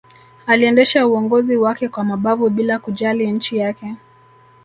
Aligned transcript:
aliendesha 0.45 1.07
uongozi 1.07 1.57
wake 1.57 1.89
kwa 1.89 2.03
mabavu 2.03 2.49
bila 2.49 2.79
kujali 2.79 3.31
nchi 3.31 3.57
yake 3.57 3.95